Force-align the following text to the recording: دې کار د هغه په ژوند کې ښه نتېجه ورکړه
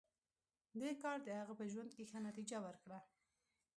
دې 0.79 0.91
کار 1.03 1.17
د 1.23 1.29
هغه 1.39 1.53
په 1.59 1.65
ژوند 1.71 1.91
کې 1.95 2.03
ښه 2.09 2.19
نتېجه 2.27 2.57
ورکړه 2.65 2.99